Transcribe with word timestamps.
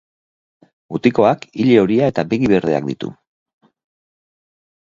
Mutiko 0.95 1.27
ile 1.65 1.77
horia 1.81 2.09
eta 2.13 2.25
begi 2.31 2.51
berdeak 2.55 2.91
ditu. 2.93 3.13